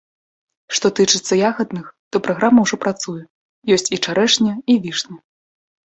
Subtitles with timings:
[0.77, 3.19] Што тычыцца ягадных, то праграма ўжо працуе,
[3.79, 5.17] ёсць і чарэшня, і вішня.